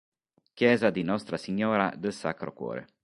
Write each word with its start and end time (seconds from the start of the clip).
Chiesa 0.55 0.89
di 0.89 1.03
Nostra 1.03 1.37
Signora 1.37 1.93
del 1.95 2.11
Sacro 2.11 2.51
Cuore 2.53 2.87